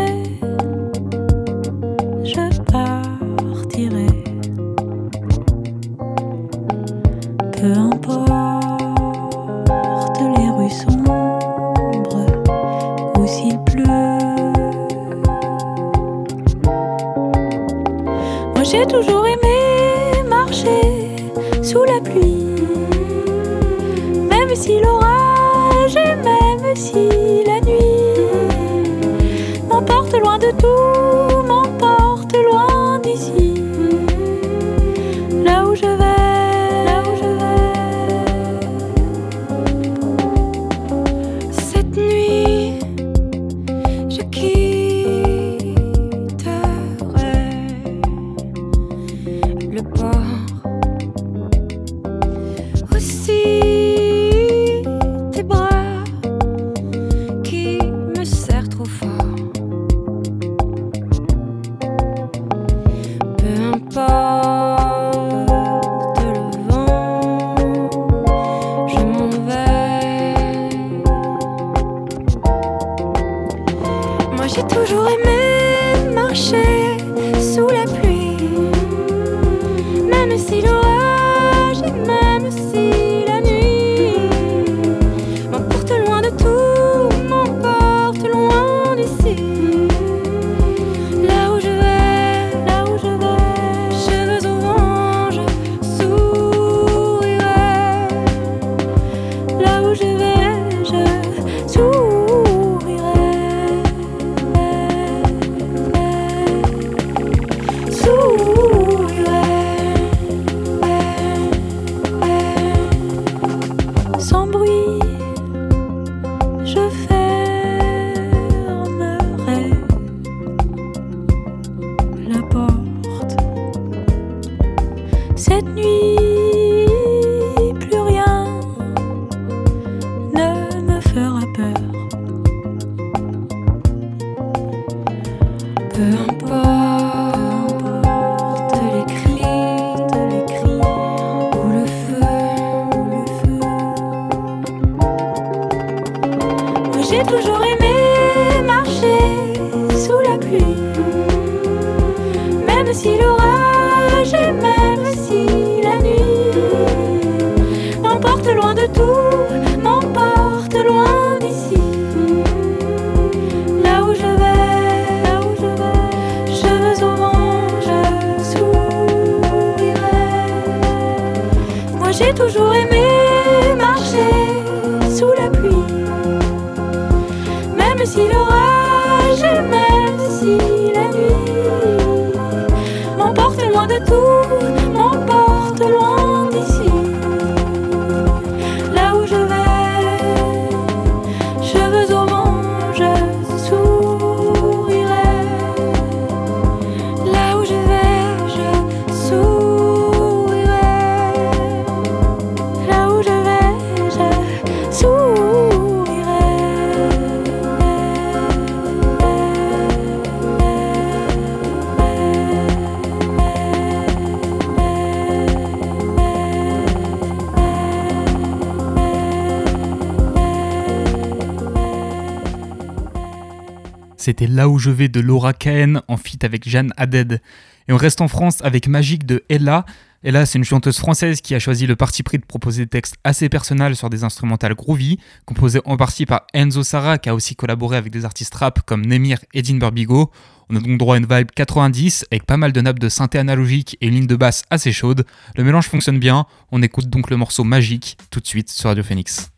[224.28, 227.40] C'était Là où je vais de Laura Cahen en feat avec Jeanne Haddad.
[227.88, 229.86] Et on reste en France avec Magique de Ella.
[230.22, 233.16] Ella, c'est une chanteuse française qui a choisi le parti pris de proposer des textes
[233.24, 237.56] assez personnels sur des instrumentales groovy, composés en partie par Enzo Sarah, qui a aussi
[237.56, 240.30] collaboré avec des artistes rap comme Nemir et Dean Burbigo.
[240.68, 243.38] On a donc droit à une vibe 90 avec pas mal de nappes de synthé
[243.38, 245.24] analogique et une ligne de basse assez chaude.
[245.56, 246.44] Le mélange fonctionne bien.
[246.70, 249.50] On écoute donc le morceau Magique tout de suite sur Radio Phoenix.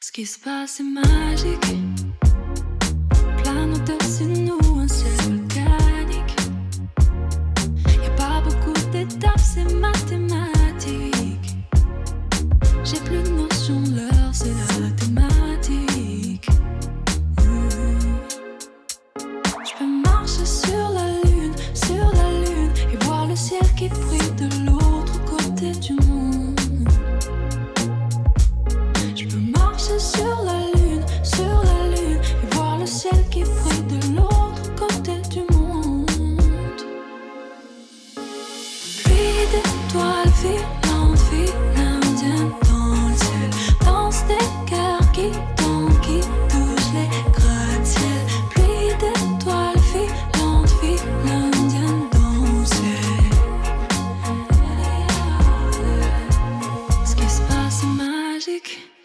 [0.00, 1.76] Ce qui se passe magique.
[9.56, 11.56] C'est mathématique.
[12.84, 14.65] J'ai plus de notion de l'heure, c'est la
[58.66, 58.95] magique.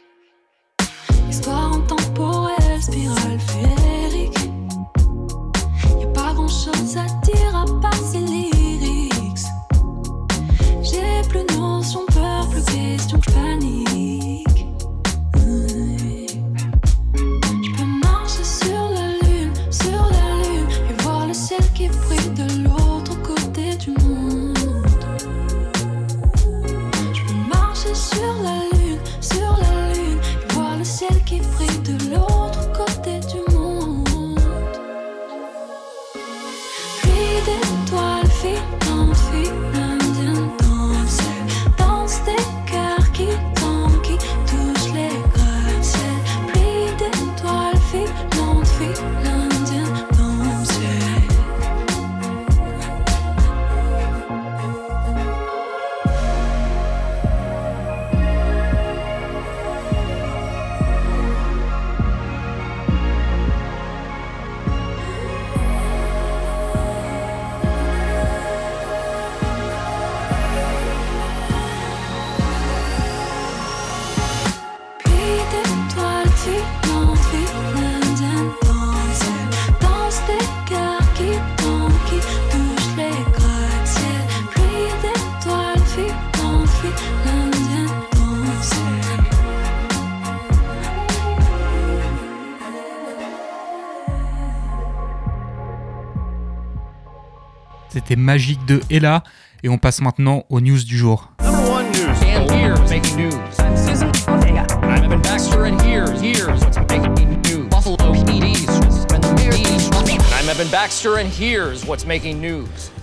[98.31, 99.25] Magique de Ella.
[99.61, 101.30] Et on passe maintenant aux news du jour.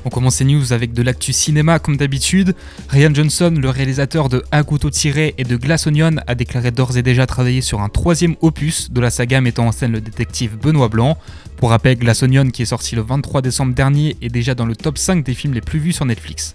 [0.04, 2.54] On commence ces news avec de l'actu cinéma comme d'habitude.
[2.88, 6.96] Ryan Johnson, le réalisateur de À couteau tiré et de Glass Onion, a déclaré d'ores
[6.96, 10.56] et déjà travailler sur un troisième opus de la saga mettant en scène le détective
[10.56, 11.18] Benoît Blanc.
[11.56, 14.76] Pour rappel, Glass Onion, qui est sorti le 23 décembre dernier, est déjà dans le
[14.76, 16.54] top 5 des films les plus vus sur Netflix.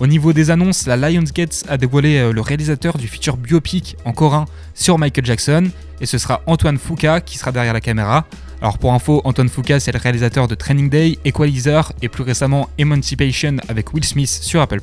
[0.00, 4.12] Au niveau des annonces, la Lionsgate a dévoilé euh, le réalisateur du futur biopic en
[4.12, 5.70] coréen sur Michael Jackson,
[6.00, 8.26] et ce sera Antoine Foucault qui sera derrière la caméra.
[8.60, 12.68] Alors pour info, Antoine Foucault c'est le réalisateur de Training Day, Equalizer et plus récemment
[12.76, 14.80] Emancipation avec Will Smith sur Apple+.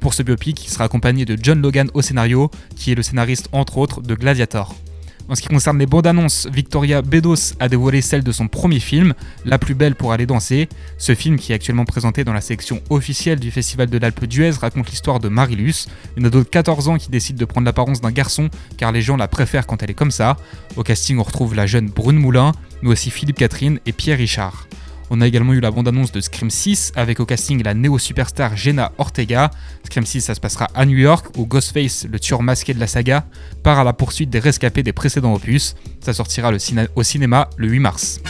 [0.00, 3.48] Pour ce biopic, il sera accompagné de John Logan au scénario, qui est le scénariste
[3.52, 4.74] entre autres de Gladiator.
[5.28, 8.78] En ce qui concerne les bandes annonces, Victoria Bedos a dévoilé celle de son premier
[8.78, 9.12] film,
[9.44, 10.68] La plus belle pour aller danser.
[10.98, 14.52] Ce film, qui est actuellement présenté dans la section officielle du Festival de l'Alpe d'Huez,
[14.52, 18.12] raconte l'histoire de Marilus, une ado de 14 ans qui décide de prendre l'apparence d'un
[18.12, 20.36] garçon car les gens la préfèrent quand elle est comme ça.
[20.76, 22.52] Au casting, on retrouve la jeune Brune Moulin,
[22.82, 24.68] mais aussi Philippe Catherine et Pierre Richard.
[25.08, 28.90] On a également eu la bande-annonce de Scream 6 avec au casting la néo-superstar Jenna
[28.98, 29.50] Ortega.
[29.84, 32.88] Scream 6, ça se passera à New York où Ghostface, le tueur masqué de la
[32.88, 33.24] saga,
[33.62, 35.76] part à la poursuite des rescapés des précédents opus.
[36.00, 36.50] Ça sortira
[36.96, 38.20] au cinéma le 8 mars.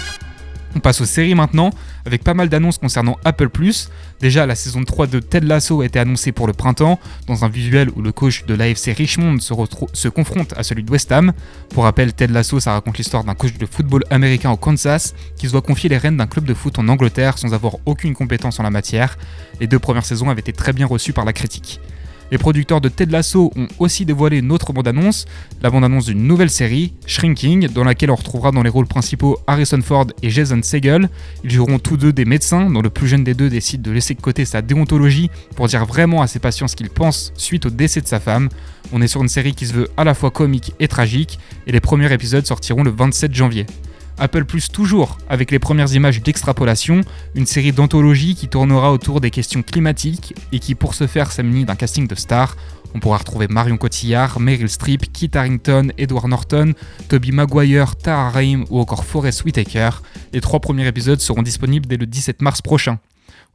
[0.74, 1.70] On passe aux séries maintenant,
[2.06, 3.48] avec pas mal d'annonces concernant Apple⁇
[4.20, 7.48] Déjà, la saison 3 de Ted Lasso a été annoncée pour le printemps, dans un
[7.48, 11.32] visuel où le coach de l'AFC Richmond se confronte à celui de West Ham.
[11.70, 15.46] Pour rappel, Ted Lasso, ça raconte l'histoire d'un coach de football américain au Kansas qui
[15.46, 18.60] se doit confier les rênes d'un club de foot en Angleterre sans avoir aucune compétence
[18.60, 19.18] en la matière.
[19.60, 21.80] Les deux premières saisons avaient été très bien reçues par la critique.
[22.32, 25.26] Les producteurs de Ted Lasso ont aussi dévoilé une autre bande-annonce,
[25.62, 29.80] la bande-annonce d'une nouvelle série, Shrinking, dans laquelle on retrouvera dans les rôles principaux Harrison
[29.80, 31.08] Ford et Jason Segel.
[31.44, 34.14] Ils joueront tous deux des médecins, dont le plus jeune des deux décide de laisser
[34.14, 37.70] de côté sa déontologie pour dire vraiment à ses patients ce qu'il pense suite au
[37.70, 38.48] décès de sa femme.
[38.92, 41.72] On est sur une série qui se veut à la fois comique et tragique, et
[41.72, 43.66] les premiers épisodes sortiront le 27 janvier.
[44.18, 47.02] Apple Plus toujours, avec les premières images d'extrapolation,
[47.34, 51.66] une série d'anthologie qui tournera autour des questions climatiques et qui pour ce faire s'amuse
[51.66, 52.56] d'un casting de stars.
[52.94, 56.72] On pourra retrouver Marion Cotillard, Meryl Streep, Kit Harington, Edward Norton,
[57.08, 59.90] Toby Maguire, Tara Reim ou encore Forest Whitaker.
[60.32, 62.98] Les trois premiers épisodes seront disponibles dès le 17 mars prochain.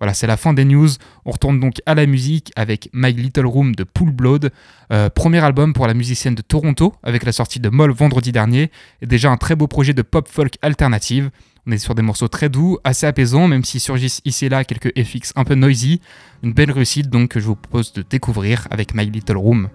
[0.02, 0.90] Voilà, c'est la fin des news.
[1.26, 4.52] On retourne donc à la musique avec My Little Room de Pool Blood,
[4.92, 8.72] euh, premier album pour la musicienne de Toronto avec la sortie de Moll vendredi dernier
[9.04, 11.30] et déjà un très beau projet de pop folk alternative.
[11.68, 14.64] On est sur des morceaux très doux, assez apaisants, même s'il surgissent ici et là
[14.64, 16.02] quelques FX un peu noisy.
[16.42, 19.70] Une belle réussite donc que je vous propose de découvrir avec My Little Room.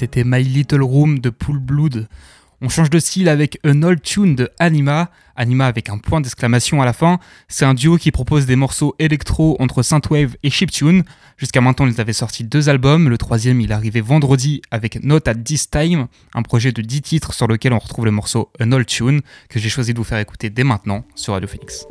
[0.00, 2.08] C'était My Little Room de Pool Blood.
[2.62, 6.80] On change de style avec un old tune de Anima, Anima avec un point d'exclamation
[6.80, 7.18] à la fin.
[7.48, 11.02] C'est un duo qui propose des morceaux électro entre synthwave et chiptune.
[11.36, 13.10] Jusqu'à maintenant, ils avaient sorti deux albums.
[13.10, 17.34] Le troisième, il arrivait vendredi avec Note at This Time, un projet de 10 titres
[17.34, 19.20] sur lequel on retrouve le morceau An Old Tune
[19.50, 21.84] que j'ai choisi de vous faire écouter dès maintenant sur Radio Phoenix.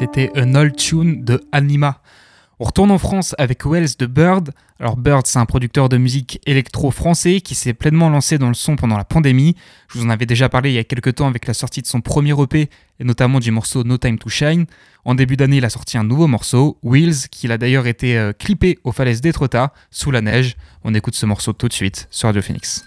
[0.00, 2.00] C'était un old tune de Anima.
[2.58, 4.50] On retourne en France avec Wells de Bird.
[4.78, 8.54] Alors Bird, c'est un producteur de musique électro français qui s'est pleinement lancé dans le
[8.54, 9.56] son pendant la pandémie.
[9.92, 11.86] Je vous en avais déjà parlé il y a quelques temps avec la sortie de
[11.86, 14.64] son premier EP et notamment du morceau No Time to Shine.
[15.04, 18.32] En début d'année, il a sorti un nouveau morceau, Wheels, qui a d'ailleurs été euh,
[18.32, 20.56] clippé aux falaises d'Étretat, sous la neige.
[20.82, 22.86] On écoute ce morceau tout de suite sur Radio Phoenix.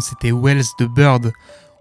[0.00, 1.32] C'était Wells de Bird.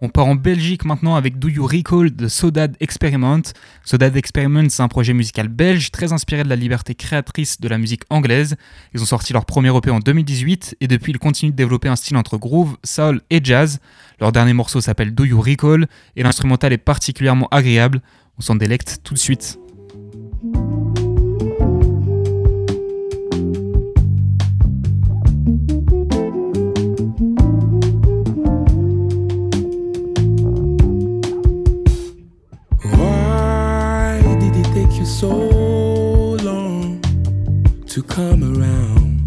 [0.01, 3.41] On part en Belgique maintenant avec Do You Recall de Sodad Experiment.
[3.85, 7.77] Sodad Experiment, c'est un projet musical belge très inspiré de la liberté créatrice de la
[7.77, 8.55] musique anglaise.
[8.93, 11.95] Ils ont sorti leur premier EP en 2018 et depuis ils continuent de développer un
[11.95, 13.79] style entre groove, soul et jazz.
[14.19, 18.01] Leur dernier morceau s'appelle Do You Recall et l'instrumental est particulièrement agréable.
[18.37, 19.57] On s'en délecte tout de suite.
[37.95, 39.21] To come around?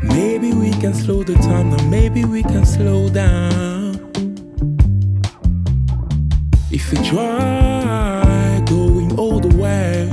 [0.00, 3.98] Maybe we can slow the time down, maybe we can slow down.
[6.70, 10.08] If we try going all the way,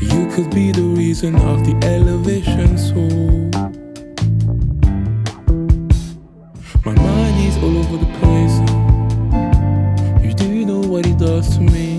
[0.00, 2.78] you could be the reason of the elevation.
[2.78, 3.00] So,
[6.84, 8.56] my mind is all over the place.
[10.24, 11.93] You do know what it does to me,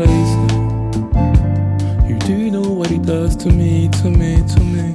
[0.00, 0.34] place.
[2.08, 4.86] You do know what it does to me, to me, to me.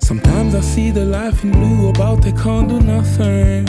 [0.00, 3.66] Sometimes I see the life in blue about they can't do nothing.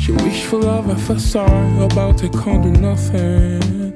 [0.00, 3.87] She wish for love at first sight about they can't do nothing.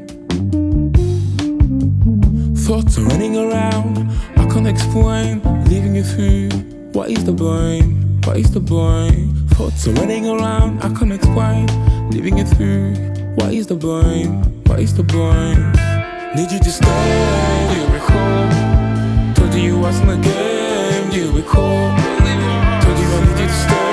[2.63, 5.43] Thoughts are running around, I can't explain.
[5.65, 6.49] Leaving you through,
[6.93, 8.21] what is the blame?
[8.23, 9.35] What is the blame?
[9.49, 11.67] Thoughts are running around, I can't explain.
[12.11, 12.95] Leaving you through,
[13.35, 14.43] what is the blame?
[14.67, 15.73] What is the blame?
[16.37, 19.35] Need you to stay, do you recall?
[19.35, 21.97] Told you you wasn't a game, do you recall?
[22.83, 23.92] Told you I need you to stay,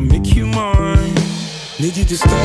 [0.00, 1.14] make you mine?
[1.78, 2.39] Need you to stay,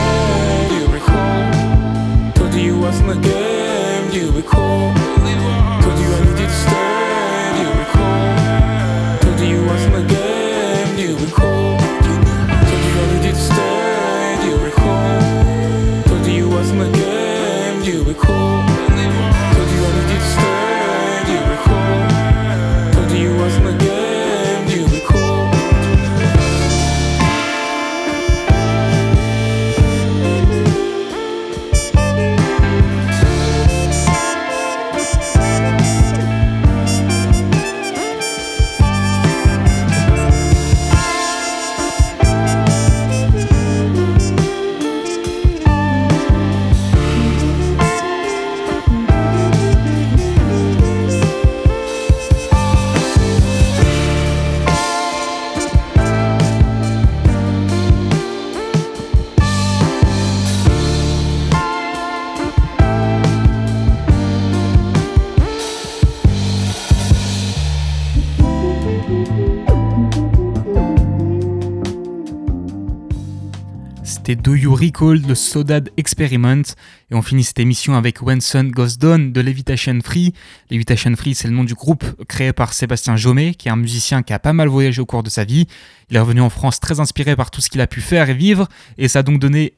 [74.35, 76.63] Do You Recall de Sodad Experiment.
[77.09, 80.33] Et on finit cette émission avec When Sun Goes Down de Levitation Free.
[80.69, 84.23] Levitation Free, c'est le nom du groupe créé par Sébastien Jomet, qui est un musicien
[84.23, 85.67] qui a pas mal voyagé au cours de sa vie.
[86.09, 88.33] Il est revenu en France très inspiré par tout ce qu'il a pu faire et
[88.33, 88.67] vivre.
[88.97, 89.73] Et ça a donc donné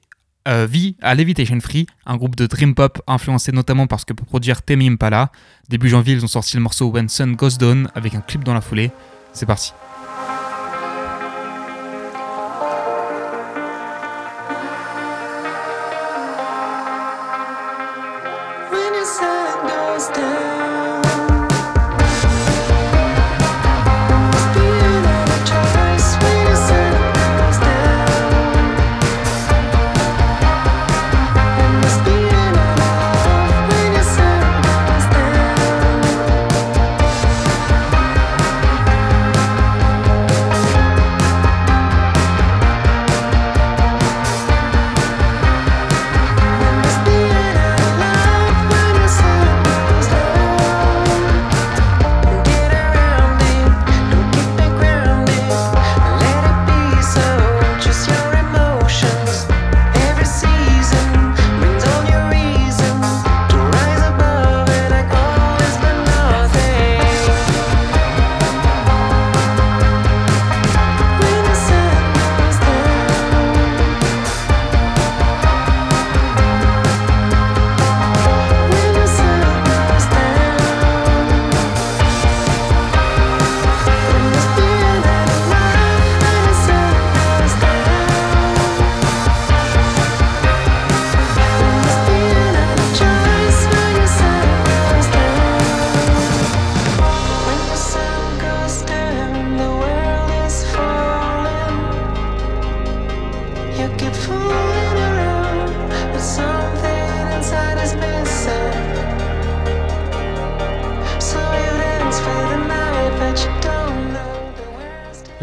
[0.48, 4.14] euh, vie à Levitation Free, un groupe de dream pop influencé notamment par ce que
[4.14, 5.32] peut produire Tame Impala.
[5.70, 8.54] Début janvier, ils ont sorti le morceau When Sun Goes Down avec un clip dans
[8.54, 8.92] la foulée.
[9.34, 9.74] C'est parti.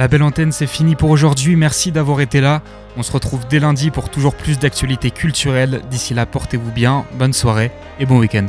[0.05, 1.57] La belle antenne, c'est fini pour aujourd'hui.
[1.57, 2.61] Merci d'avoir été là.
[2.98, 5.80] On se retrouve dès lundi pour toujours plus d'actualités culturelles.
[5.90, 8.44] D'ici là, portez-vous bien, bonne soirée et bon week-end.